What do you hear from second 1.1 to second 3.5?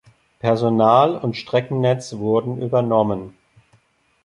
und Streckennetz wurden übernommen.